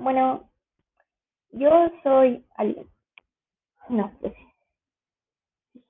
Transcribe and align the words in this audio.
Bueno, 0.00 0.48
yo 1.50 1.90
soy 2.02 2.44
alguien. 2.54 2.88
No, 3.88 4.12
pues. 4.20 4.34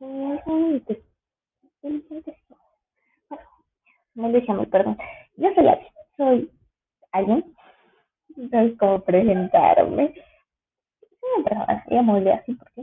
Inteligente. 0.00 1.04
Bueno, 4.14 4.40
me 4.48 4.66
perdón. 4.66 4.98
Yo 5.36 5.48
soy 5.54 5.68
alguien. 5.68 5.92
Soy 6.16 6.50
alguien. 7.12 7.54
No 8.36 8.48
sé 8.48 8.76
cómo 8.78 9.04
presentarme. 9.04 10.14
Soy 11.20 11.30
una 11.36 11.44
persona, 11.44 11.84
ya 11.90 12.02
muy 12.02 12.28
así 12.30 12.54
porque 12.54 12.82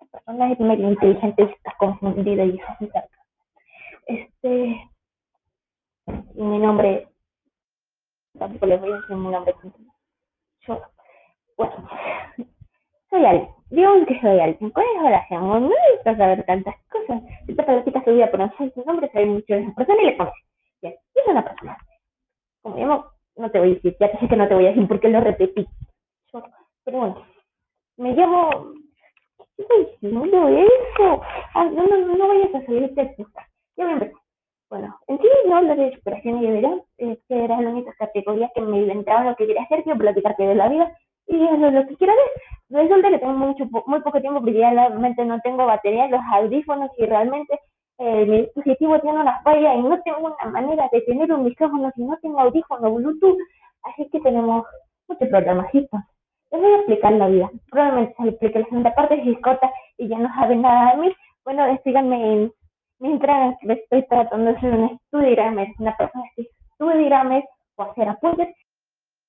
la 0.00 0.06
persona 0.06 0.52
es 0.52 0.60
medio 0.60 0.90
inteligente 0.90 1.42
y 1.42 1.46
está 1.52 1.74
confundida 1.78 2.44
y 2.44 2.56
eso 2.56 2.76
es 2.80 2.90
Este. 4.06 4.90
Mi 6.34 6.58
nombre. 6.58 7.08
Tampoco 8.38 8.66
les 8.66 8.80
voy 8.80 8.92
a 8.92 8.96
decir 8.96 9.16
mi 9.16 9.30
nombre 9.30 9.54
bueno, 11.56 11.88
soy 13.10 13.24
alguien. 13.24 13.48
Digamos 13.70 14.06
que 14.06 14.20
soy 14.20 14.40
alguien. 14.40 14.70
¿Cuál 14.70 14.86
es 14.96 15.02
la 15.02 15.40
No 15.40 15.60
necesitas 15.60 16.16
saber 16.16 16.44
tantas 16.44 16.74
cosas. 16.90 17.22
Esta 17.46 17.64
práctica 17.64 18.04
su 18.04 18.12
vida, 18.12 18.30
pero 18.30 18.46
no 18.46 18.52
sabes 18.56 18.74
su 18.74 18.84
nombre, 18.84 19.10
sabes 19.12 19.28
mucho 19.28 19.54
de 19.54 19.62
esa 19.62 19.74
persona 19.74 20.02
y 20.02 20.06
le 20.06 20.16
conoces. 20.16 20.44
Bien, 20.82 20.94
es 21.14 21.26
una 21.26 21.44
persona. 21.44 21.78
Como 22.62 22.76
llamo, 22.76 23.04
no 23.36 23.50
te 23.50 23.58
voy 23.58 23.70
a 23.70 23.74
decir, 23.74 23.96
ya 24.00 24.18
sé 24.18 24.28
que 24.28 24.36
no 24.36 24.48
te 24.48 24.54
voy 24.54 24.66
a 24.66 24.68
decir 24.70 24.88
porque 24.88 25.08
lo 25.08 25.20
repetí. 25.20 25.66
pero 26.84 26.98
bueno, 26.98 27.26
me 27.96 28.12
llamo. 28.12 28.72
¿Qué 29.56 29.62
estoy 29.62 29.86
diciendo 29.86 30.48
eso? 30.48 31.22
Ah, 31.54 31.64
no, 31.64 31.86
no, 31.86 32.16
no 32.16 32.28
vayas 32.28 32.54
a 32.54 32.64
salirte 32.64 33.02
de 33.02 33.08
puta. 33.10 33.46
Ya 33.76 33.86
a 33.86 33.92
empezar. 33.92 34.19
Bueno, 34.70 34.96
en 35.08 35.18
sí 35.18 35.26
no 35.48 35.56
hablo 35.56 35.74
de 35.74 35.92
superación 35.96 36.38
y 36.38 36.46
de 36.46 36.52
vida, 36.58 36.70
es 36.98 37.18
que 37.28 37.44
era 37.44 37.60
la 37.60 37.70
única 37.70 37.92
categoría 37.98 38.52
que 38.54 38.60
me 38.60 38.78
inventaban 38.78 39.26
lo 39.26 39.34
que 39.34 39.48
quería 39.48 39.64
hacer, 39.64 39.82
quiero 39.82 39.98
platicarte 39.98 40.44
de 40.44 40.54
la 40.54 40.68
vida 40.68 40.96
y 41.26 41.42
eso 41.42 41.66
es 41.66 41.72
lo 41.72 41.86
que 41.88 41.96
quiero 41.96 42.12
ver. 42.14 42.82
Resulta 42.82 43.10
que 43.10 43.18
tengo 43.18 43.32
mucho, 43.32 43.64
muy 43.86 44.00
poco 44.00 44.20
tiempo 44.20 44.40
porque 44.40 44.58
ya 44.60 44.70
realmente 44.70 45.24
no 45.24 45.40
tengo 45.40 45.66
batería 45.66 46.06
los 46.06 46.20
audífonos 46.32 46.88
y 46.98 47.04
realmente 47.04 47.58
eh, 47.98 48.24
mi 48.26 48.42
dispositivo 48.42 49.00
tiene 49.00 49.20
una 49.20 49.42
falla 49.42 49.74
y 49.74 49.82
no 49.82 50.00
tengo 50.02 50.18
una 50.20 50.52
manera 50.52 50.88
de 50.92 51.00
tener 51.00 51.32
un 51.32 51.44
micrófono 51.44 51.90
si 51.96 52.04
no 52.04 52.16
tengo 52.22 52.38
audífono 52.38 52.94
Bluetooth, 52.94 53.38
así 53.82 54.08
que 54.10 54.20
tenemos 54.20 54.64
muchos 55.08 55.28
problemas. 55.28 55.66
Les 55.74 56.60
voy 56.60 56.72
a 56.72 56.76
explicar 56.76 57.12
la 57.14 57.26
vida. 57.26 57.50
Probablemente 57.70 58.14
se 58.22 58.28
explique 58.28 58.58
la 58.60 58.66
segunda 58.66 58.94
parte 58.94 59.20
si 59.22 59.32
es 59.32 59.40
corta 59.40 59.68
y 59.98 60.06
ya 60.06 60.18
no 60.18 60.32
saben 60.34 60.62
nada 60.62 60.92
de 60.92 61.02
mí. 61.02 61.16
Bueno, 61.44 61.64
síganme 61.82 62.52
mientras 63.00 63.56
estoy 63.62 64.06
tratando 64.06 64.52
de 64.52 64.56
hacer 64.56 64.74
un 64.74 64.84
estudio 64.90 65.72
una 65.78 65.96
persona 65.96 66.24
que 66.36 66.42
estudia 66.42 67.44
o 67.76 67.82
hacer 67.82 68.08
apuntes, 68.08 68.54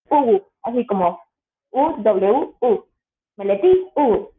U, 0.09 0.41
así 0.63 0.85
como 0.85 1.19
U, 1.71 1.95
W, 1.97 2.53
U, 2.59 2.85
Meleti, 3.37 3.87
U, 3.95 4.29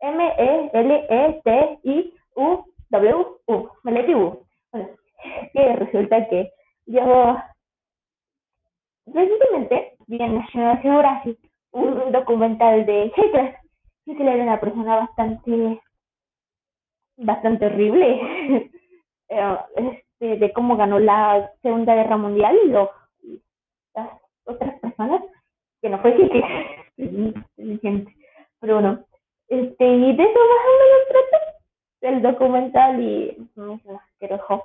M, 0.00 0.34
E, 0.38 0.70
L, 0.72 1.06
E, 1.08 1.40
T, 1.44 1.78
I, 1.82 2.14
U, 2.36 2.64
W, 2.90 3.26
U, 3.46 3.68
Meleti, 3.82 4.14
U. 4.14 4.46
Bueno, 4.72 4.88
que 5.52 5.76
resulta 5.76 6.28
que 6.28 6.52
yo 6.86 7.36
recientemente 9.06 9.96
vi 10.06 10.22
en 10.22 10.36
National 10.36 10.78
Geographic 10.78 11.38
un 11.72 12.12
documental 12.12 12.86
de 12.86 13.12
Hitler, 13.16 13.56
que 14.04 14.22
era 14.22 14.42
una 14.42 14.60
persona 14.60 14.96
bastante 14.96 15.80
bastante 17.24 17.66
horrible. 17.66 18.70
Eh, 19.30 19.56
este, 19.76 20.36
de 20.36 20.52
cómo 20.52 20.76
ganó 20.76 20.98
la 20.98 21.50
Segunda 21.62 21.94
Guerra 21.94 22.18
Mundial 22.18 22.56
y 22.62 22.68
lo, 22.68 22.90
las 23.94 24.10
otras 24.44 24.78
personas, 24.80 25.22
que 25.80 25.88
no 25.88 25.98
fue 26.00 26.14
inteligente, 26.98 28.14
pero 28.60 28.74
bueno, 28.74 29.04
este, 29.48 29.84
y 29.84 30.14
de 30.14 30.22
eso 30.22 30.38
más 30.38 30.66
o 30.68 30.72
menos 30.82 31.08
trata 31.08 31.54
el 32.02 32.22
documental 32.22 33.00
y 33.00 33.48
me 33.56 33.80
asqueroso. 33.96 34.64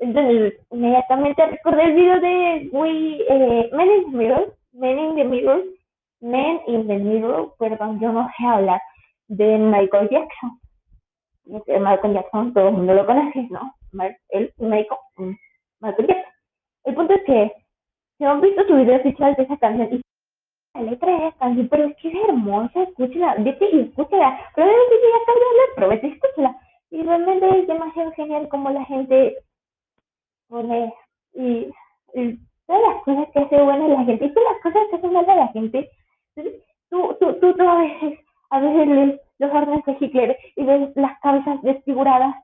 Entonces, 0.00 0.54
inmediatamente 0.70 1.46
recordé 1.46 1.84
el 1.84 1.94
video 1.94 2.20
de 2.20 2.68
We, 2.72 3.24
eh, 3.28 3.70
Men 3.72 3.90
in 3.90 4.10
the 4.10 4.16
Mirror, 4.16 4.54
Men 4.72 4.98
in 4.98 5.14
the 5.14 5.24
Mirror, 5.24 5.62
Men 6.20 6.60
in 6.66 6.86
the 6.88 6.98
Mirror, 6.98 7.54
perdón, 7.58 8.00
yo 8.00 8.12
no 8.12 8.28
sé 8.36 8.44
hablar, 8.44 8.80
de 9.28 9.56
Michael 9.56 10.08
Jackson 10.10 10.60
Michael 11.50 12.14
Jackson, 12.14 12.52
todo 12.52 12.68
el 12.68 12.74
mundo 12.74 12.94
lo 12.94 13.06
conoce, 13.06 13.48
¿no? 13.50 13.74
El 14.28 14.52
médico, 14.58 14.98
mm, 15.16 15.32
Michael 15.80 16.08
Jackson. 16.08 16.32
El 16.84 16.94
punto 16.94 17.14
es 17.14 17.24
que 17.24 17.52
se 18.18 18.24
han 18.24 18.40
visto 18.40 18.66
su 18.66 18.74
video 18.74 18.96
oficial 18.96 19.34
de 19.34 19.42
esa 19.42 19.56
canción 19.58 19.88
y 19.92 20.02
la 20.74 20.82
letra 20.82 21.10
de 21.10 21.28
esa 21.28 21.38
canción, 21.38 21.68
pero 21.68 21.84
es 21.84 21.96
que 21.96 22.08
es 22.08 22.28
hermosa, 22.28 22.82
escúchala, 22.82 23.34
vete 23.38 23.68
y 23.72 23.80
escúchala. 23.80 24.40
Probablemente 24.54 24.94
ya 25.02 25.22
acabo 25.22 25.38
de 25.38 25.46
hablar, 25.46 25.68
pero 25.74 25.88
vete 25.88 26.06
y 26.06 26.12
escúchala. 26.12 26.60
Y 26.90 27.02
realmente 27.02 27.60
es 27.60 27.66
demasiado 27.66 28.12
genial 28.12 28.48
como 28.48 28.70
la 28.70 28.84
gente 28.84 29.36
pone 30.48 30.92
y, 31.34 31.70
todas 32.66 32.82
las 32.82 33.02
cosas 33.04 33.28
que 33.32 33.38
hace 33.40 33.62
buena 33.62 33.88
la 33.88 34.04
gente 34.04 34.26
y 34.26 34.34
todas 34.34 34.52
las 34.52 34.62
cosas 34.62 34.88
que 34.90 34.96
hace 34.96 35.08
mala 35.08 35.34
la 35.34 35.48
gente. 35.48 35.90
Tú, 36.90 37.16
tú, 37.18 37.34
tú, 37.40 37.54
tú 37.54 37.68
a 37.68 37.78
veces, 37.78 38.18
a 38.50 38.60
veces 38.60 39.20
los 39.38 39.52
órdenes 39.52 39.84
de 39.84 39.96
Hitler 40.00 40.36
y 40.56 40.64
ves 40.64 40.90
las 40.96 41.18
cabezas 41.20 41.62
desfiguradas, 41.62 42.34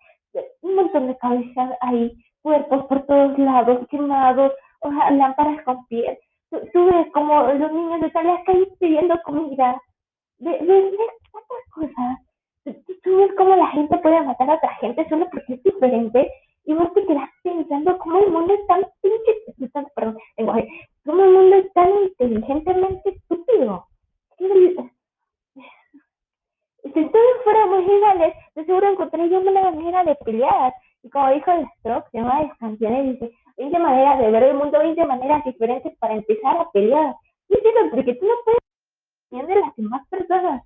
un 0.62 0.74
montón 0.74 1.08
de 1.08 1.18
cabezas 1.18 1.70
ahí, 1.80 2.16
cuerpos 2.42 2.86
por 2.86 3.04
todos 3.06 3.38
lados, 3.38 3.86
quemados, 3.90 4.52
lámparas 5.10 5.62
con 5.62 5.84
piel. 5.86 6.16
Tú, 6.50 6.86
ves 6.86 7.08
como 7.12 7.42
los 7.42 7.72
niños 7.72 8.00
de 8.00 8.22
las 8.22 8.44
calles 8.44 8.68
pidiendo 8.78 9.20
comida. 9.24 9.80
Ves, 10.38 10.66
ves, 10.66 10.94
tantas 11.32 11.72
cosas. 11.72 12.18
Tú, 13.02 13.16
ves 13.16 13.30
cómo 13.36 13.56
la 13.56 13.66
gente 13.68 13.98
puede 13.98 14.20
matar 14.22 14.50
a 14.50 14.54
otra 14.54 14.74
gente 14.76 15.08
solo 15.08 15.28
porque 15.30 15.54
es 15.54 15.62
diferente 15.62 16.30
y 16.64 16.74
vos 16.74 16.92
te 16.94 17.04
quedas 17.06 17.28
pensando 17.42 17.98
cómo 17.98 18.18
el 18.18 18.30
mundo 18.30 18.54
es 18.54 18.66
tan 18.66 18.84
pinche, 19.00 19.90
perdón, 19.94 20.18
cómo 21.04 21.24
el 21.24 21.32
mundo 21.32 21.56
es 21.56 21.72
tan 21.72 21.88
inteligentemente 22.04 23.10
estúpido 23.10 23.86
si 26.92 27.04
todos 27.10 27.44
fuéramos 27.44 27.82
iguales, 27.82 28.34
de 28.54 28.64
seguro 28.64 28.88
encontraríamos 28.90 29.48
una 29.48 29.70
manera 29.70 30.04
de 30.04 30.14
pelear. 30.16 30.72
Y 31.02 31.10
como 31.10 31.30
dijo 31.30 31.50
el 31.52 31.66
Stroke, 31.78 32.08
se 32.10 32.18
llama 32.18 32.56
canciones, 32.58 33.20
dice, 33.20 33.32
20 33.56 33.78
maneras 33.78 34.18
de 34.18 34.30
ver 34.30 34.42
el 34.42 34.56
mundo, 34.56 34.78
20 34.78 35.06
maneras 35.06 35.44
diferentes 35.44 35.96
para 35.98 36.14
empezar 36.14 36.56
a 36.58 36.70
pelear. 36.70 37.14
Y 37.48 37.54
es 37.56 37.62
cierto, 37.62 37.80
porque 37.90 38.14
tú 38.14 38.26
no 38.26 38.34
puedes 38.44 38.60
entender 39.30 39.58
las 39.58 39.76
demás 39.76 40.06
personas. 40.08 40.62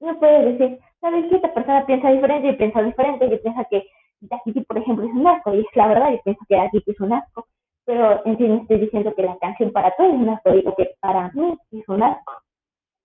No 0.00 0.18
puedes 0.18 0.58
decir, 0.58 0.78
¿sabes 1.00 1.26
qué? 1.28 1.36
Esta 1.36 1.54
persona 1.54 1.86
piensa 1.86 2.10
diferente 2.10 2.48
y 2.48 2.56
piensa 2.56 2.82
diferente, 2.82 3.26
y 3.26 3.38
piensa 3.38 3.64
que 3.64 3.86
Dakiti, 4.20 4.60
por 4.62 4.78
ejemplo, 4.78 5.06
es 5.06 5.12
un 5.12 5.26
asco, 5.26 5.54
y 5.54 5.60
es 5.60 5.66
la 5.74 5.88
verdad, 5.88 6.12
y 6.12 6.18
piensa 6.22 6.44
que 6.48 6.56
Dakiti 6.56 6.90
es 6.90 7.00
un 7.00 7.12
asco. 7.12 7.46
Pero 7.84 8.24
en 8.26 8.36
sí 8.36 8.46
no 8.46 8.56
estoy 8.56 8.80
diciendo 8.80 9.14
que 9.14 9.22
la 9.22 9.38
canción 9.38 9.72
para 9.72 9.90
todos 9.96 10.12
es 10.12 10.20
un 10.20 10.28
asco, 10.28 10.52
digo 10.52 10.74
que 10.76 10.90
para 11.00 11.30
mí 11.32 11.56
es 11.72 11.88
un 11.88 12.02
asco. 12.02 12.32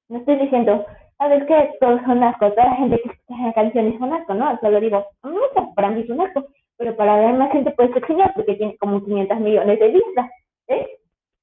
No 0.09 0.19
estoy 0.19 0.35
diciendo, 0.35 0.85
sabes 1.23 1.45
que 1.45 1.77
todos 1.79 2.01
son 2.01 2.21
asco, 2.21 2.51
toda 2.51 2.65
la 2.65 2.75
gente 2.75 3.01
que 3.01 3.09
escucha 3.09 3.47
la 3.47 3.53
canción 3.53 3.87
es 3.87 4.01
un 4.01 4.13
asco, 4.13 4.33
¿no? 4.33 4.59
Solo 4.59 4.79
digo, 4.81 5.05
no, 5.23 5.73
para 5.73 5.89
mí 5.91 6.01
es 6.01 6.09
un 6.09 6.19
asco, 6.19 6.45
pero 6.77 6.95
para 6.97 7.17
la 7.17 7.27
demás 7.31 7.51
gente 7.53 7.71
puede 7.71 7.93
ser 7.93 8.03
genial 8.05 8.31
porque 8.35 8.55
tiene 8.55 8.77
como 8.77 9.01
500 9.03 9.39
millones 9.39 9.79
de 9.79 9.87
vistas, 9.87 10.29
¿eh? 10.67 10.87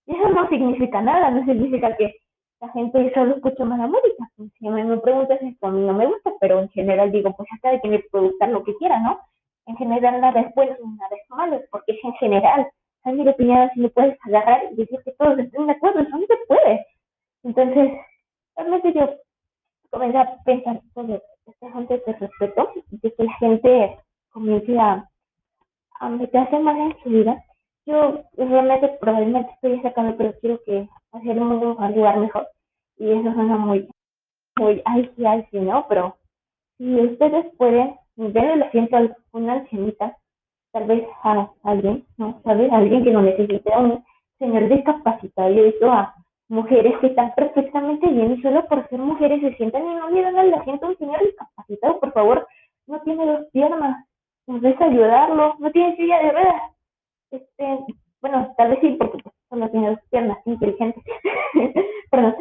Y 0.07 0.15
eso 0.15 0.29
no 0.29 0.49
significa 0.49 1.01
nada, 1.01 1.31
no 1.31 1.45
significa 1.47 1.97
que 1.97 2.15
la 2.61 2.69
gente 2.73 3.11
solo 3.15 3.37
escucha 3.37 3.65
mala 3.65 3.87
música. 3.87 4.29
Si 4.37 4.69
mí 4.69 4.83
me 4.83 4.99
preguntas 4.99 5.41
esto, 5.41 5.67
a 5.67 5.71
mí 5.71 5.87
no 5.87 5.95
me 5.95 6.07
gusta, 6.07 6.31
pero 6.41 6.61
en 6.61 6.69
general 6.71 7.11
digo, 7.11 7.35
pues 7.35 7.49
acá 7.57 7.71
de 7.71 7.81
quien 7.81 7.95
le 7.95 8.01
puede 8.11 8.29
gustar 8.29 8.51
lo 8.51 8.63
que 8.63 8.77
quiera, 8.77 9.01
¿no? 9.01 9.19
En 9.67 9.77
general 9.77 10.21
nada 10.21 10.41
es 10.41 10.55
bueno 10.55 10.77
nada 10.99 11.17
es 11.17 11.31
malo, 11.31 11.63
porque 11.71 11.93
es 11.93 12.05
en 12.05 12.13
general. 12.15 12.69
A 13.05 13.13
mí 13.13 13.27
opinión 13.27 13.71
si 13.73 13.81
me 13.81 13.89
puedes 13.89 14.19
agarrar 14.27 14.65
y 14.73 14.77
decir 14.77 14.99
que 15.07 15.13
todos 15.13 15.39
estén 15.39 15.67
de 15.67 15.73
acuerdo, 15.73 16.01
eso 16.01 16.19
no 16.19 16.27
se 16.27 16.37
puede. 16.47 16.87
Entonces, 17.45 17.93
realmente 18.57 18.93
yo 18.93 19.09
comencé 19.91 20.19
a 20.19 20.37
pensar 20.45 20.81
sobre 20.95 21.23
esta 21.47 21.73
gente 21.73 22.03
de 22.07 22.13
respeto, 22.13 22.71
de 22.91 23.13
que 23.13 23.25
la 23.25 23.33
gente 23.35 23.99
comience 24.31 24.79
a, 24.79 25.09
a 26.01 26.09
meterse 26.09 26.59
más 26.59 26.77
en 26.77 26.97
su 27.03 27.09
vida. 27.11 27.45
Yo 27.87 28.23
realmente 28.37 28.89
probablemente 29.01 29.51
estoy 29.55 29.81
sacando, 29.83 30.17
pero 30.17 30.35
quiero 30.41 30.61
que 30.65 30.89
hacer 31.13 31.31
el 31.31 31.41
mundo 31.41 31.77
un 31.77 31.95
lugar 31.95 32.19
mejor. 32.19 32.49
Y 32.99 33.11
eso 33.11 33.33
suena 33.33 33.57
muy, 33.57 33.89
muy, 34.59 34.83
ay, 34.85 35.11
sí, 35.17 35.25
ay, 35.27 35.47
sí, 35.51 35.59
¿no? 35.59 35.87
Pero 35.89 36.17
si 36.77 36.95
ustedes 37.01 37.47
pueden 37.57 37.97
ver 38.17 38.51
el 38.51 38.63
asiento 38.63 38.97
a 38.97 39.09
una 39.33 39.55
ancianita, 39.55 40.17
tal 40.73 40.85
vez 40.85 41.07
a 41.23 41.51
alguien, 41.65 42.07
¿no? 42.17 42.41
¿Sabes? 42.45 42.71
alguien 42.73 43.05
que 43.05 43.11
no 43.11 43.23
necesite, 43.23 43.73
a 43.73 43.79
un 43.79 44.05
señor 44.39 44.69
discapacitado. 44.69 45.51
Yo 45.51 45.63
he 45.63 45.71
visto 45.71 45.91
a 45.91 46.15
mujeres 46.51 46.99
que 47.01 47.07
están 47.07 47.33
perfectamente 47.35 48.09
bien 48.09 48.33
y 48.33 48.43
solo 48.43 48.67
por 48.67 48.87
ser 48.89 48.99
mujeres 48.99 49.41
se 49.41 49.55
sientan 49.57 49.87
y 49.87 49.95
no 49.95 50.11
le 50.11 50.23
dan 50.23 50.37
al 50.37 50.55
asiento 50.55 50.87
a 50.87 50.89
un 50.91 50.99
señor 50.99 51.21
discapacitado, 51.25 52.01
por 52.01 52.13
favor, 52.13 52.47
no 52.87 53.01
tiene 53.03 53.25
dos 53.25 53.47
piernas, 53.53 54.05
nos 54.47 54.63
ayudarlo, 54.81 55.55
no 55.61 55.71
tiene 55.71 55.97
silla 55.97 56.19
de 56.23 56.33
ruedas. 56.33 56.63
Este, 57.31 57.79
bueno, 58.21 58.53
tal 58.57 58.71
vez 58.71 58.81
sí, 58.81 58.97
porque 58.99 59.19
solo 59.49 59.71
tiene 59.71 59.91
dos 59.91 60.01
piernas, 60.11 60.39
inteligente. 60.45 61.01
Perdón, 62.11 62.35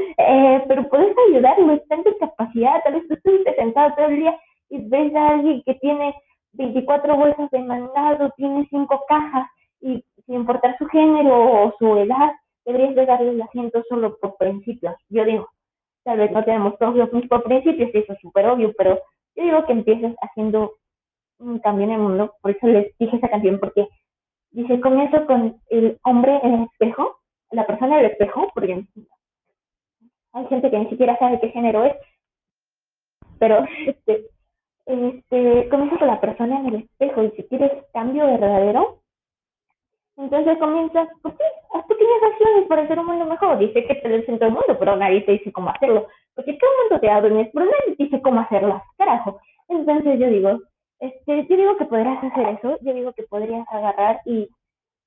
ayudarlo, 1.29 1.73
está 1.73 1.95
en 1.95 2.03
tu 2.03 2.17
capacidad, 2.17 2.83
tal 2.83 2.93
vez 2.93 3.07
tú 3.07 3.13
estuviste 3.13 3.55
sentado 3.55 3.93
todo 3.95 4.07
el 4.07 4.17
día 4.17 4.39
y 4.69 4.89
ves 4.89 5.13
a 5.15 5.29
alguien 5.29 5.61
que 5.63 5.75
tiene 5.75 6.15
24 6.53 7.15
bolsas 7.15 7.51
de 7.51 7.59
mandado, 7.59 8.31
tiene 8.37 8.67
5 8.69 9.05
cajas 9.07 9.47
y 9.81 10.03
sin 10.25 10.35
importar 10.35 10.75
su 10.77 10.87
género 10.87 11.63
o 11.63 11.73
su 11.77 11.95
edad, 11.97 12.31
deberías 12.71 12.95
de 12.95 13.05
darle 13.05 13.31
el 13.31 13.41
asiento 13.41 13.83
solo 13.89 14.17
por 14.17 14.37
principios. 14.37 14.95
Yo 15.09 15.25
digo, 15.25 15.49
tal 16.03 16.19
vez 16.19 16.31
no 16.31 16.43
tenemos 16.43 16.77
todos 16.77 16.95
los 16.95 17.11
mismos 17.11 17.41
principios, 17.43 17.89
eso 17.93 18.13
es 18.13 18.19
súper 18.19 18.45
obvio, 18.47 18.73
pero 18.77 18.99
yo 19.35 19.43
digo 19.43 19.65
que 19.65 19.73
empieces 19.73 20.15
haciendo 20.21 20.73
un 21.39 21.59
cambio 21.59 21.85
en 21.85 21.91
el 21.93 21.99
mundo, 21.99 22.35
por 22.41 22.51
eso 22.51 22.67
les 22.67 22.95
dije 22.97 23.17
esa 23.17 23.29
canción, 23.29 23.59
porque 23.59 23.87
dice, 24.51 24.79
comienzo 24.81 25.25
con 25.25 25.59
el 25.69 25.97
hombre 26.03 26.39
en 26.43 26.53
el 26.53 26.63
espejo, 26.63 27.17
la 27.51 27.65
persona 27.65 27.99
en 27.99 28.05
el 28.05 28.11
espejo, 28.11 28.51
porque 28.53 28.85
hay 30.33 30.45
gente 30.47 30.69
que 30.69 30.79
ni 30.79 30.89
siquiera 30.89 31.17
sabe 31.17 31.39
qué 31.39 31.49
género 31.49 31.85
es, 31.85 31.95
pero 33.39 33.65
este, 33.87 34.27
este, 34.85 35.69
comienza 35.69 35.97
con 35.97 36.07
la 36.07 36.21
persona 36.21 36.59
en 36.59 36.65
el 36.67 36.75
espejo 36.75 37.23
y 37.23 37.31
si 37.31 37.43
quieres 37.45 37.71
cambio 37.93 38.25
verdadero, 38.25 39.01
entonces 40.19 40.57
comienzas, 40.57 41.07
pues 41.21 41.33
sí, 41.37 41.43
haz 41.73 41.85
pequeñas 41.85 42.23
acciones 42.31 42.67
para 42.67 42.81
hacer 42.81 42.99
un 42.99 43.05
mundo 43.05 43.25
mejor. 43.25 43.57
Dice 43.57 43.85
que 43.85 43.95
te 43.95 44.09
lo 44.09 44.21
centro 44.25 44.47
del 44.47 44.53
mundo, 44.53 44.77
pero 44.77 44.97
nadie 44.97 45.21
te 45.21 45.31
dice 45.33 45.51
cómo 45.53 45.69
hacerlo. 45.69 46.07
Porque 46.35 46.53
todo 46.53 46.69
el 46.69 46.89
mundo 46.89 46.99
te 46.99 47.07
da 47.07 47.21
pero 47.21 47.65
nadie 47.65 47.95
dice 47.97 48.21
cómo 48.21 48.41
hacerlas, 48.41 48.83
carajo. 48.97 49.39
Entonces 49.69 50.19
yo 50.19 50.27
digo, 50.27 50.59
este, 50.99 51.47
yo 51.47 51.55
digo 51.55 51.77
que 51.77 51.85
podrías 51.85 52.21
hacer 52.21 52.49
eso, 52.49 52.77
yo 52.81 52.93
digo 52.93 53.13
que 53.13 53.23
podrías 53.23 53.65
agarrar 53.71 54.19
y, 54.25 54.49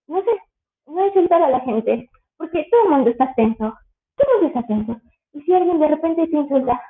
no 0.06 0.22
sé, 0.22 0.30
no 0.86 1.06
insultar 1.06 1.42
a 1.42 1.50
la 1.50 1.60
gente, 1.60 2.08
porque 2.38 2.66
todo 2.70 2.84
el 2.84 2.90
mundo 2.90 3.10
está 3.10 3.34
tenso, 3.34 3.74
todo 4.16 4.28
el 4.28 4.42
mundo 4.42 4.46
está 4.48 4.66
tenso. 4.66 4.96
Y 5.34 5.42
si 5.42 5.52
alguien 5.52 5.78
de 5.78 5.88
repente 5.88 6.26
te 6.26 6.36
insulta, 6.36 6.80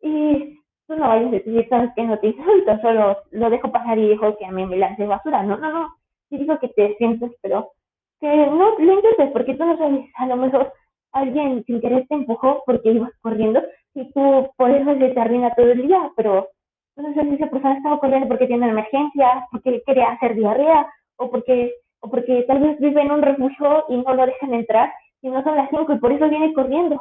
y 0.00 0.58
tú 0.88 0.96
no 0.96 1.06
vayas 1.06 1.28
a 1.28 1.30
decir, 1.30 1.68
sabes 1.68 1.90
que 1.94 2.02
no 2.02 2.18
te 2.18 2.26
insulto, 2.28 2.80
solo 2.80 3.18
lo 3.30 3.50
dejo 3.50 3.70
pasar 3.70 3.98
y 3.98 4.08
dejo 4.08 4.36
que 4.36 4.46
a 4.46 4.50
mí 4.50 4.66
me 4.66 4.78
lance 4.78 5.06
basura, 5.06 5.44
no, 5.44 5.56
no, 5.58 5.70
no 5.72 6.01
digo 6.38 6.58
que 6.58 6.68
te 6.68 6.94
sientes, 6.96 7.32
pero 7.42 7.72
que 8.20 8.28
no 8.28 8.78
lo 8.78 8.92
intentes, 8.92 9.30
porque 9.32 9.54
tú 9.54 9.64
no 9.64 9.76
sabes, 9.76 10.06
a 10.16 10.26
lo 10.26 10.36
mejor 10.36 10.72
alguien 11.12 11.64
sin 11.64 11.80
querer 11.80 12.06
te 12.08 12.14
empujó 12.14 12.62
porque 12.64 12.92
ibas 12.92 13.10
corriendo 13.20 13.62
y 13.94 14.10
tú 14.12 14.50
por 14.56 14.70
eso 14.70 14.94
se 14.94 15.08
te 15.10 15.20
arruina 15.20 15.54
todo 15.54 15.70
el 15.72 15.86
día, 15.86 16.10
pero 16.16 16.48
no 16.96 17.14
sé 17.14 17.22
si 17.22 17.34
esa 17.34 17.48
persona 17.48 17.76
estaba 17.76 17.98
corriendo 17.98 18.28
porque 18.28 18.46
tiene 18.46 18.68
emergencia, 18.68 19.46
porque 19.50 19.82
quería 19.86 20.10
hacer 20.10 20.34
diarrea, 20.34 20.86
o 21.16 21.30
porque, 21.30 21.74
o 22.00 22.10
porque 22.10 22.44
tal 22.46 22.60
vez 22.60 22.78
vive 22.80 23.00
en 23.00 23.12
un 23.12 23.22
refugio 23.22 23.84
y 23.88 23.96
no 23.96 24.14
lo 24.14 24.26
dejan 24.26 24.54
entrar, 24.54 24.92
y 25.22 25.28
no 25.28 25.42
son 25.42 25.56
las 25.56 25.70
5 25.70 25.92
y 25.92 25.98
por 25.98 26.12
eso 26.12 26.28
viene 26.28 26.52
corriendo, 26.52 27.00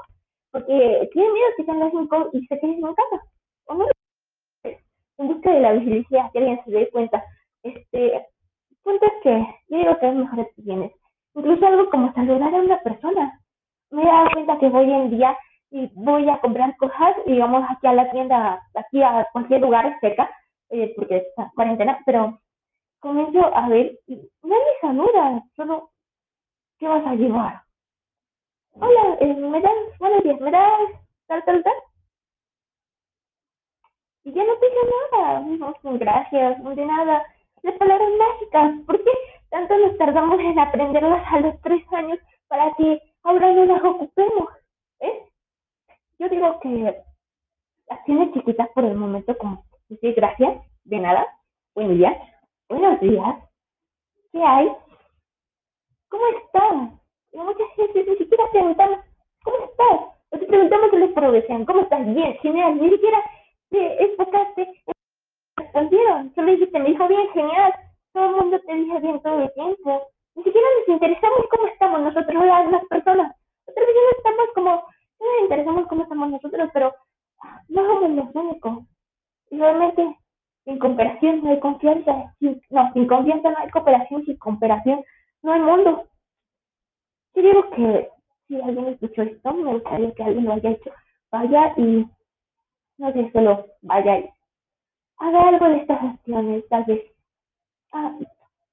porque 0.52 1.10
tiene 1.14 1.32
miedo 1.32 1.48
que 1.58 1.66
sean 1.66 1.80
las 1.80 1.92
5 1.92 2.30
y 2.34 2.46
se 2.48 2.60
quede 2.60 2.74
en 2.74 2.82
casa, 2.82 3.24
o 3.68 3.74
no 3.76 3.86
en 4.64 5.28
busca 5.28 5.52
de 5.52 5.60
la 5.60 5.74
visibilidad, 5.74 6.32
que 6.32 6.40
alguien 6.40 6.60
se 6.66 6.72
dé 6.72 6.90
cuenta. 6.90 7.24
Este, 7.64 8.26
punto 8.84 9.06
es 9.06 9.24
que 9.24 9.48
yo 9.70 9.78
digo 9.78 10.00
que 10.00 10.08
es 10.08 10.16
mejor 10.16 10.48
que 10.56 10.62
tienes. 10.64 10.92
Incluso 11.36 11.66
algo 11.66 11.90
como 11.90 12.14
saludar 12.14 12.54
a 12.54 12.58
una 12.58 12.80
persona. 12.80 13.40
Me 13.90 14.04
he 14.04 14.06
dado 14.06 14.30
cuenta 14.34 14.60
que 14.60 14.70
voy 14.70 14.92
en 14.92 15.12
día 15.12 15.38
y 15.72 15.90
voy 15.96 16.30
a 16.30 16.40
comprar 16.40 16.76
cosas 16.78 17.16
y 17.26 17.40
vamos 17.40 17.64
aquí 17.70 17.88
a 17.88 17.94
la 17.94 18.10
tienda, 18.12 18.62
aquí 18.76 19.02
a 19.02 19.28
cualquier 19.32 19.62
lugar 19.62 19.98
cerca, 20.02 20.30
eh, 20.70 20.94
porque 20.96 21.18
está 21.18 21.52
cuarentena, 21.56 22.02
pero 22.06 22.40
comienzo 23.00 23.56
a 23.56 23.70
ver 23.70 23.98
y 24.08 24.16
nadie 24.44 24.80
saluda, 24.82 25.44
solo, 25.56 25.92
¿qué 26.78 26.88
vas 26.88 27.06
a 27.08 27.16
llevar? 27.16 27.62
Hola, 28.74 29.18
eh, 29.22 29.34
¿me 29.34 29.62
das, 29.62 29.74
buenos 30.00 30.24
días, 30.24 30.40
¿me 30.42 30.52
das 30.52 30.80
tal, 31.28 31.44
tal, 31.46 31.64
tal? 31.64 31.74
Y 34.24 34.34
ya 34.34 34.44
no 34.44 34.54
pide 34.60 35.18
nada, 35.18 35.40
no, 35.40 35.98
gracias, 35.98 36.60
no 36.60 36.76
de 36.76 36.86
nada 36.86 37.26
las 37.64 37.76
palabras 37.76 38.10
mágicas. 38.18 38.86
¿Por 38.86 39.04
qué 39.04 39.12
tanto 39.50 39.78
nos 39.78 39.98
tardamos 39.98 40.40
en 40.40 40.60
aprenderlas 40.60 41.24
a 41.32 41.40
los 41.40 41.62
tres 41.62 41.84
años 41.94 42.20
para 42.48 42.74
que 42.76 43.02
ahora 43.24 43.52
no 43.54 43.66
las 43.66 43.84
ocupemos? 43.84 44.50
¿Eh? 45.00 45.26
Yo 46.20 46.30
digo 46.30 46.60
que 46.62 47.04
acciones 47.90 48.34
chiquitas 48.34 48.70
por 48.70 48.86
el 48.86 48.96
momento, 48.96 49.38
como 49.38 49.64
decir 49.90 50.14
gracias, 50.16 50.64
de 50.86 51.00
nada, 51.00 51.28
buenos 51.76 51.98
días, 51.98 52.18
buenos 52.70 53.00
días, 53.02 53.36
¿qué 54.32 54.42
hay? 54.42 54.72
¿Cómo 56.10 56.24
estás? 56.28 57.00
Y 57.34 57.38
muchas 57.38 57.68
veces 57.78 58.08
ni 58.08 58.16
siquiera 58.18 58.46
preguntamos, 58.52 59.00
¿cómo 59.44 59.58
estás? 59.66 60.00
O 60.32 60.38
preguntamos 60.48 60.92
que 60.92 60.98
les 60.98 61.14
progresan, 61.14 61.66
¿cómo 61.66 61.82
estás? 61.82 62.06
Bien, 62.06 62.38
genial, 62.40 62.82
ni 62.82 62.90
siquiera 62.90 63.22
te 63.70 64.04
enfocaste 64.04 64.84
respondieron. 65.72 66.34
Solo 66.36 66.52
dijiste, 66.52 66.80
me 66.80 66.90
dijo 66.90 67.08
bien, 67.08 67.28
genial. 67.34 67.74
Todo 68.14 68.26
el 68.26 68.36
mundo 68.36 68.60
te 68.66 68.76
dice 68.76 69.00
bien 69.00 69.22
todo 69.22 69.42
el 69.42 69.54
tiempo. 69.54 70.08
Ni 70.36 70.44
siquiera 70.44 70.68
nos 70.80 70.90
interesamos 70.90 71.46
cómo 71.50 71.68
estamos 71.68 72.02
nosotros, 72.02 72.46
las 72.46 72.66
demás 72.66 72.84
personas. 72.90 73.36
Otras 73.66 73.88
veces 73.88 74.18
estamos 74.18 74.48
como, 74.54 74.72
no 74.72 75.26
nos 75.26 75.42
interesamos 75.44 75.88
cómo 75.88 76.04
estamos 76.04 76.32
nosotros, 76.32 76.70
pero 76.74 76.94
no 77.70 77.86
somos 77.86 78.12
los 78.12 78.36
únicos. 78.36 78.84
Y 79.50 79.58
realmente, 79.58 80.18
sin 80.66 80.80
cooperación 80.80 81.44
no 81.44 81.52
hay 81.52 81.60
confianza. 81.60 82.36
no, 82.70 82.94
sin 82.94 83.08
confianza 83.08 83.50
no 83.50 83.58
hay 83.58 83.70
cooperación, 83.70 84.26
sin 84.26 84.38
cooperación 84.38 85.04
no 85.44 85.54
hay 85.54 85.62
mundo. 85.62 86.06
Yo 87.36 87.42
digo 87.42 87.70
que 87.72 88.10
si 88.48 88.62
alguien 88.62 88.88
escuchó 88.88 89.22
esto, 89.22 89.54
me 89.54 89.74
gustaría 89.74 90.14
que 90.14 90.24
alguien 90.24 90.46
lo 90.46 90.54
haya 90.54 90.72
hecho. 90.72 90.92
Vaya 91.32 91.74
y, 91.78 92.06
no 92.98 93.14
sé, 93.14 93.32
solo 93.32 93.66
vaya 93.82 94.20
y 94.20 94.30
haga 95.22 95.48
algo 95.50 95.70
de 95.70 95.78
estas 95.78 96.04
acciones, 96.04 96.68
tal 96.70 96.84
vez. 96.86 97.02
Ah, 97.94 98.12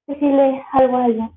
decirle 0.07 0.65
algo 0.73 0.97
a 0.97 1.05
alguien. 1.05 1.31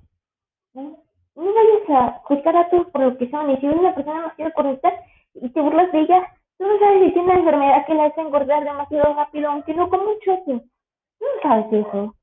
¿no? 0.74 0.98
no 1.36 1.54
vayas 1.54 1.90
a 1.90 2.20
juzgar 2.24 2.56
a 2.56 2.70
todos 2.70 2.88
por 2.88 3.02
lo 3.02 3.18
que 3.18 3.30
son. 3.30 3.50
Y 3.52 3.58
si 3.58 3.68
una 3.68 3.94
persona 3.94 4.22
demasiado 4.22 4.52
correcta 4.54 4.94
y 5.36 5.50
te 5.50 5.62
burlas 5.62 5.92
de 5.92 6.00
ella, 6.02 6.28
tú 6.58 6.66
no 6.66 6.80
sabes 6.80 7.04
si 7.04 7.14
tiene 7.14 7.30
una 7.30 7.40
enfermedad 7.40 7.86
que 7.86 7.94
la 7.94 8.06
hace 8.06 8.22
engordar 8.22 8.64
demasiado 8.64 9.14
rápido, 9.14 9.50
aunque 9.50 9.74
no 9.74 9.90
con 9.90 10.06
mucho 10.06 10.44
No 10.48 11.28
sabes 11.42 11.66
eso. 11.72 12.16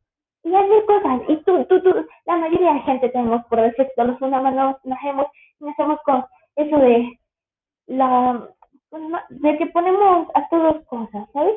Y 0.44 0.55
hay 0.55 0.87
cosas. 0.87 1.23
Y 1.29 1.37
tú, 1.38 1.64
tú, 1.64 1.82
tú, 1.82 2.06
la 2.26 2.37
mayoría 2.37 2.75
de 2.75 2.81
gente 2.81 3.08
tenemos 3.11 3.44
por 3.46 3.61
defecto, 3.61 4.05
los 4.05 4.20
humanos 4.20 4.76
nacemos, 4.84 5.26
nacemos 5.61 6.00
con 6.05 6.25
eso 6.56 6.79
de 6.79 7.19
la 7.87 8.49
de 9.29 9.58
que 9.58 9.67
ponemos 9.67 10.29
a 10.34 10.48
todos 10.48 10.82
cosas, 10.86 11.29
¿sabes? 11.32 11.55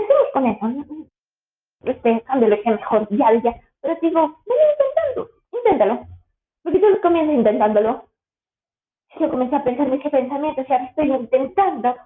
No 0.00 0.32
con 0.32 0.46
eso. 0.46 1.06
Este, 1.84 2.20
cambio 2.22 2.48
lo 2.48 2.62
que 2.62 2.70
mejor, 2.70 3.08
ya, 3.10 3.32
ya. 3.42 3.60
Pero 3.80 3.96
digo, 4.02 4.20
ven 4.46 4.58
intentando, 4.72 5.30
inténtalo. 5.52 6.06
Porque 6.62 6.78
tú 6.78 6.86
comienzas 7.02 7.34
intentándolo. 7.34 8.04
Yo 9.18 9.30
comencé 9.30 9.56
a 9.56 9.64
pensar 9.64 9.88
mis 9.88 10.02
pensamientos 10.02 10.66
y 10.68 10.72
ahora 10.72 10.84
estoy 10.84 11.12
intentando 11.12 11.96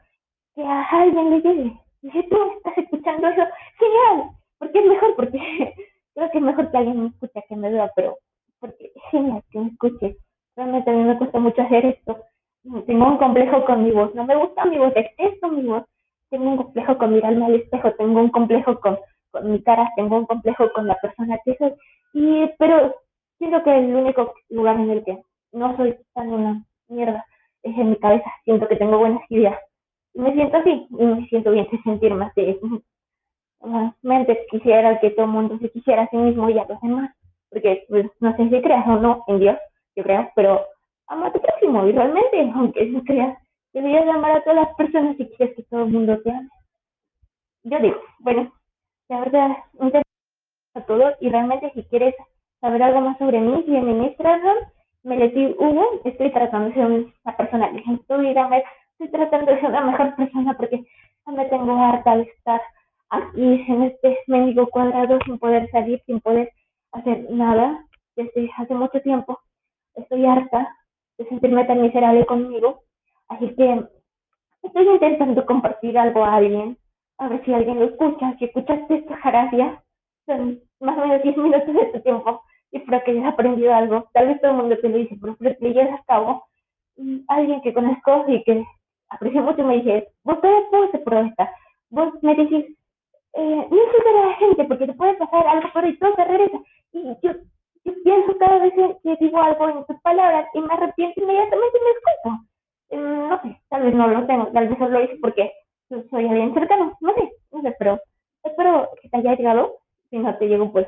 que 0.54 0.62
a 0.62 0.82
alguien 0.82 1.30
le 1.30 1.40
llegue. 1.40 1.80
Y 2.02 2.10
si 2.10 2.28
tú 2.28 2.36
estás 2.56 2.78
escuchando 2.78 3.28
eso, 3.28 3.42
genial. 3.78 4.30
Porque 4.58 4.78
es 4.78 4.86
mejor, 4.86 5.16
porque 5.16 5.38
creo 6.14 6.30
que 6.30 6.38
es 6.38 6.44
mejor 6.44 6.70
que 6.70 6.76
alguien 6.76 7.02
me 7.02 7.08
escuche 7.08 7.44
que 7.48 7.56
me 7.56 7.70
vea, 7.70 7.90
pero 7.96 8.18
porque 8.60 8.92
genial 9.10 9.42
que 9.50 9.58
me 9.58 9.68
escuche. 9.68 10.16
Realmente 10.54 10.90
a 10.90 10.94
mí 10.94 11.02
me 11.02 11.18
cuesta 11.18 11.38
mucho 11.38 11.62
hacer 11.62 11.86
esto. 11.86 12.18
Tengo 12.86 13.06
un 13.06 13.18
complejo 13.18 13.64
con 13.64 13.82
mi 13.82 13.90
voz. 13.90 14.14
No 14.14 14.24
me 14.24 14.36
gusta 14.36 14.64
mi 14.66 14.78
voz, 14.78 14.94
detesto 14.94 15.48
mi 15.48 15.62
voz 15.64 15.84
tengo 16.32 16.50
un 16.50 16.56
complejo 16.56 16.96
con 16.96 17.12
mirarme 17.12 17.44
al 17.44 17.54
espejo, 17.56 17.92
tengo 17.92 18.20
un 18.20 18.30
complejo 18.30 18.80
con, 18.80 18.98
con 19.30 19.52
mi 19.52 19.62
cara, 19.62 19.92
tengo 19.96 20.16
un 20.16 20.26
complejo 20.26 20.72
con 20.72 20.86
la 20.88 20.96
persona 20.96 21.38
que 21.44 21.54
soy, 21.56 21.72
y, 22.14 22.50
pero 22.58 22.94
siento 23.38 23.62
que 23.62 23.78
el 23.78 23.94
único 23.94 24.32
lugar 24.48 24.80
en 24.80 24.90
el 24.90 25.04
que 25.04 25.22
no 25.52 25.76
soy 25.76 25.94
tan 26.14 26.32
una 26.32 26.64
mierda 26.88 27.24
es 27.62 27.76
en 27.76 27.90
mi 27.90 27.96
cabeza, 27.96 28.30
siento 28.44 28.66
que 28.66 28.76
tengo 28.76 28.98
buenas 28.98 29.22
ideas, 29.28 29.58
y 30.14 30.20
me 30.20 30.32
siento 30.32 30.56
así, 30.56 30.86
y 30.90 31.04
me 31.04 31.26
siento 31.26 31.50
bien 31.50 31.68
de 31.70 31.82
sentirme 31.82 32.24
así, 32.24 32.58
mente 34.00 34.46
quisiera 34.50 34.98
que 35.00 35.10
todo 35.10 35.26
el 35.26 35.32
mundo 35.32 35.58
se 35.58 35.70
quisiera 35.70 36.02
a 36.02 36.08
sí 36.08 36.16
mismo 36.16 36.48
y 36.48 36.58
a 36.58 36.64
los 36.64 36.80
demás, 36.80 37.14
porque 37.50 37.84
pues, 37.90 38.06
no 38.20 38.34
sé 38.36 38.48
si 38.48 38.62
creas 38.62 38.86
o 38.88 38.96
no 38.96 39.22
en 39.28 39.38
Dios, 39.38 39.58
yo 39.94 40.02
creo, 40.02 40.30
pero 40.34 40.62
ama 41.08 41.26
a 41.26 41.32
tu 41.32 41.40
próximo, 41.40 41.86
y 41.86 41.92
realmente, 41.92 42.50
aunque 42.54 42.86
no 42.86 43.02
creas 43.04 43.36
Deberías 43.72 44.04
llamar 44.04 44.32
a 44.32 44.44
todas 44.44 44.66
las 44.66 44.74
personas 44.76 45.16
si 45.16 45.28
quieres 45.30 45.56
que 45.56 45.62
todo 45.64 45.84
el 45.84 45.92
mundo 45.92 46.20
te 46.22 46.30
ame. 46.30 46.48
Yo 47.64 47.78
digo, 47.78 48.00
bueno, 48.18 48.52
la 49.08 49.20
verdad, 49.20 49.56
intento 49.80 50.02
a 50.74 50.80
todo 50.82 51.12
y 51.20 51.28
realmente 51.28 51.70
si 51.74 51.82
quieres 51.84 52.14
saber 52.60 52.82
algo 52.82 53.00
más 53.00 53.18
sobre 53.18 53.40
mí, 53.40 53.62
si 53.64 53.76
en 53.76 54.02
Instagram 54.02 54.56
me 55.04 55.16
le 55.16 55.56
Hugo, 55.58 56.00
estoy 56.04 56.30
tratando 56.32 56.68
de 56.68 56.74
ser 56.74 56.86
una 56.86 57.36
persona 57.36 57.66
ejemplar, 57.68 58.64
estoy 58.92 59.10
tratando 59.10 59.52
de 59.52 59.60
ser 59.60 59.68
una 59.70 59.80
mejor 59.80 60.16
persona 60.16 60.54
porque 60.56 60.84
me 61.26 61.44
tengo 61.46 61.76
harta 61.76 62.16
de 62.16 62.22
estar 62.22 62.60
aquí 63.10 63.64
en 63.68 63.82
este 63.84 64.18
mendigo 64.26 64.66
cuadrado 64.68 65.18
sin 65.24 65.38
poder 65.38 65.70
salir, 65.70 66.02
sin 66.06 66.20
poder 66.20 66.52
hacer 66.92 67.30
nada 67.30 67.84
desde 68.16 68.50
hace 68.56 68.74
mucho 68.74 69.00
tiempo. 69.00 69.38
Estoy 69.94 70.24
harta 70.26 70.76
de 71.18 71.26
sentirme 71.28 71.64
tan 71.64 71.82
miserable 71.82 72.24
conmigo 72.26 72.82
Así 73.32 73.54
que 73.54 73.84
estoy 74.62 74.88
intentando 74.88 75.46
compartir 75.46 75.98
algo 75.98 76.24
a 76.24 76.36
alguien, 76.36 76.76
a 77.18 77.28
ver 77.28 77.44
si 77.44 77.54
alguien 77.54 77.78
lo 77.78 77.86
escucha, 77.86 78.36
si 78.38 78.44
escuchaste 78.44 78.94
esta 78.94 79.18
gracia, 79.24 79.82
son 80.26 80.60
más 80.80 80.98
o 80.98 81.00
menos 81.00 81.22
10 81.22 81.36
minutos 81.38 81.74
de 81.74 81.84
tu 81.86 82.00
tiempo 82.00 82.42
y 82.72 82.78
para 82.80 83.02
que 83.02 83.12
hayas 83.12 83.32
aprendido 83.32 83.74
algo, 83.74 84.08
tal 84.12 84.28
vez 84.28 84.40
todo 84.40 84.50
el 84.50 84.56
mundo 84.58 84.78
te 84.78 84.88
lo 84.88 84.98
dice, 84.98 85.16
pero 85.20 85.36
para 85.36 85.54
que 85.54 85.64
lo 85.64 85.74
lleves 85.74 85.94
a 85.94 86.04
cabo, 86.04 86.44
alguien 87.28 87.60
que 87.62 87.72
conozco 87.72 88.24
y 88.28 88.42
que 88.44 88.64
aprecio 89.08 89.42
mucho 89.42 89.64
me 89.64 89.76
dice, 89.76 90.08
vos 90.24 90.40
todavía 90.40 90.68
puedo 90.70 90.90
ser 90.90 91.02
esta, 91.26 91.52
vos 91.90 92.14
me 92.22 92.34
decís, 92.34 92.66
eh, 93.34 93.66
no 93.70 93.76
insultar 93.76 94.16
a 94.16 94.26
la 94.26 94.34
gente 94.34 94.64
porque 94.64 94.86
te 94.86 94.92
puede 94.92 95.14
pasar 95.14 95.46
algo 95.46 95.68
pero 95.72 95.88
y 95.88 95.98
todo 95.98 96.14
se 96.16 96.24
regresa. 96.24 96.58
Y 96.92 97.02
yo, 97.22 97.32
yo 97.84 97.92
pienso 98.04 98.36
cada 98.38 98.58
vez 98.58 98.74
que 98.74 99.16
digo 99.20 99.40
algo 99.40 99.68
en 99.70 99.86
tus 99.86 100.00
palabras 100.02 100.48
y 100.52 100.60
me 100.60 100.74
arrepiento 100.74 101.20
inmediatamente 101.22 101.78
y 101.78 101.84
me 101.84 101.88
disculpo. 101.88 102.51
Eh, 102.92 102.96
no 102.98 103.40
sé, 103.40 103.58
tal 103.70 103.82
vez 103.84 103.94
no 103.94 104.06
lo 104.06 104.26
tengo, 104.26 104.46
tal 104.48 104.68
vez 104.68 104.78
solo 104.78 104.90
lo 104.90 105.04
hice 105.04 105.16
porque 105.20 105.50
soy 106.10 106.28
alguien 106.28 106.52
cercano, 106.52 106.96
no 107.00 107.14
sé, 107.14 107.32
no 107.50 107.62
sé, 107.62 107.74
pero 107.78 107.98
espero 108.44 108.88
que 109.00 109.08
te 109.08 109.16
haya 109.16 109.34
llegado. 109.34 109.78
Si 110.10 110.18
no 110.18 110.36
te 110.36 110.46
llego, 110.46 110.70
pues, 110.70 110.86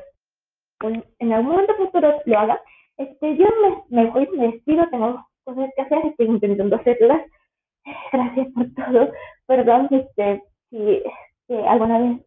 pues 0.79 0.99
en 1.17 1.33
algún 1.33 1.51
momento 1.51 1.75
futuro 1.75 2.21
lo 2.25 2.39
haga. 2.39 2.61
Este, 2.97 3.35
yo 3.37 3.47
me, 3.89 4.03
me 4.03 4.11
voy, 4.11 4.29
me 4.37 4.51
despido, 4.51 4.87
tengo 4.89 5.25
cosas 5.43 5.71
que 5.75 5.81
hacer, 5.81 6.05
estoy 6.05 6.27
intentando 6.27 6.75
hacerlas. 6.75 7.21
Gracias 8.11 8.47
por 8.53 8.67
todo. 8.75 9.11
Perdón, 9.47 9.87
este, 9.91 10.43
si, 10.69 11.03
alguna 11.67 11.99
vez 11.99 12.21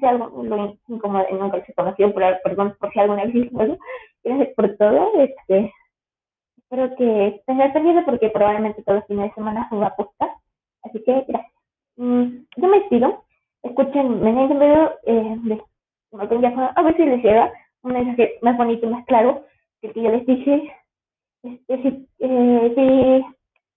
si 0.00 0.06
algo 0.06 0.42
lo 0.42 0.78
incómodo, 0.88 1.26
nunca 1.30 1.64
se 1.64 1.74
conoció, 1.74 2.12
pero 2.12 2.36
perdón 2.42 2.74
por 2.80 2.92
si 2.92 2.98
alguna 2.98 3.24
vez 3.24 3.34
hice. 3.36 3.78
Gracias 4.24 4.48
por 4.56 4.76
todo. 4.76 5.12
Este, 5.20 5.72
espero 6.72 6.96
que 6.96 7.26
estén 7.28 7.72
pendiente 7.72 8.02
porque 8.02 8.30
probablemente 8.30 8.82
todos 8.82 9.00
los 9.00 9.06
fines 9.06 9.28
de 9.28 9.34
semana 9.34 9.68
se 9.68 9.76
va 9.76 9.88
a 9.88 9.96
postar. 9.96 10.30
Así 10.82 11.02
que 11.04 11.24
gracias. 11.28 11.52
Mm, 11.96 12.44
yo 12.56 12.68
me 12.68 12.78
despido. 12.80 13.24
Escuchen, 13.62 14.22
me 14.22 14.30
un 14.30 14.58
video 14.58 14.92
eh, 15.04 15.58
a 16.12 16.82
ver 16.82 16.96
si 16.96 17.04
les 17.04 17.22
llega 17.22 17.52
un 17.82 17.92
mensaje 17.92 18.38
más 18.42 18.56
bonito, 18.56 18.88
más 18.88 19.04
claro 19.06 19.44
que 19.80 19.88
el 19.88 19.94
yo 19.94 20.10
les 20.10 20.26
dije. 20.26 20.72
Este, 21.42 21.82
si, 21.82 22.08
eh, 22.20 22.72
si 22.74 23.34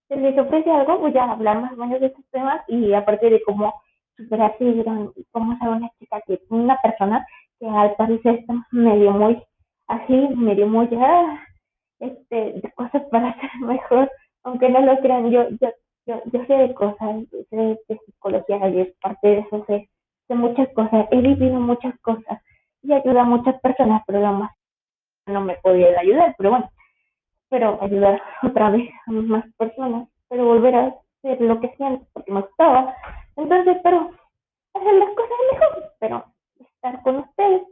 se 0.07 0.15
les 0.15 0.37
ofrece 0.37 0.71
algo, 0.71 0.99
voy 0.99 1.17
a 1.17 1.31
hablar 1.31 1.61
más 1.61 1.73
o 1.73 1.75
menos 1.75 1.99
de 1.99 2.07
estos 2.07 2.25
temas 2.31 2.61
y 2.67 2.93
aparte 2.93 3.29
de 3.29 3.41
cómo 3.43 3.73
superarse 4.15 4.63
y 4.63 5.25
cómo 5.31 5.57
ser 5.57 5.69
una 5.69 5.89
chica 5.99 6.21
que 6.25 6.39
una 6.49 6.77
persona 6.77 7.25
que 7.59 7.67
al 7.67 7.95
parecer 7.95 8.35
está 8.35 8.53
medio 8.71 9.11
muy 9.11 9.41
así, 9.87 10.13
medio 10.35 10.67
muy 10.67 10.87
ya, 10.89 11.45
este, 12.05 12.53
de 12.61 12.71
cosas 12.75 13.03
para 13.11 13.33
ser 13.39 13.51
mejor, 13.61 14.11
aunque 14.43 14.69
no 14.69 14.81
lo 14.81 14.97
crean, 14.99 15.31
yo, 15.31 15.49
yo, 15.61 15.69
yo, 16.05 16.21
yo 16.31 16.45
sé 16.45 16.53
de 16.53 16.73
cosas, 16.73 17.25
sé 17.49 17.55
de, 17.55 17.99
psicología 18.05 18.69
y 18.69 18.81
es 18.81 18.93
parte 19.01 19.27
de 19.27 19.39
eso, 19.39 19.65
sé, 19.65 19.89
sé 20.27 20.35
muchas 20.35 20.69
cosas, 20.73 21.07
he 21.11 21.21
vivido 21.21 21.59
muchas 21.59 21.97
cosas 22.01 22.41
y 22.83 22.93
ayuda 22.93 23.21
a 23.21 23.25
muchas 23.25 23.59
personas, 23.61 24.03
pero 24.05 24.21
lo 24.21 24.33
más 24.33 24.51
no 25.25 25.41
me 25.41 25.55
podía 25.55 25.99
ayudar, 25.99 26.35
pero 26.37 26.51
bueno, 26.51 26.69
pero 27.49 27.79
ayudar 27.81 28.21
otra 28.43 28.69
vez 28.69 28.89
a 29.07 29.11
más 29.11 29.45
personas, 29.57 30.07
pero 30.29 30.45
volver 30.45 30.75
a 30.75 30.95
ser 31.21 31.41
lo 31.41 31.59
que 31.59 31.73
siento, 31.77 32.05
porque 32.13 32.31
me 32.31 32.41
gustaba. 32.41 32.95
Entonces, 33.35 33.77
pero 33.83 34.11
hacer 34.73 34.93
las 34.93 35.09
cosas 35.09 35.37
mejor, 35.51 35.93
pero 35.99 36.25
estar 36.59 37.01
con 37.01 37.15
ustedes 37.17 37.63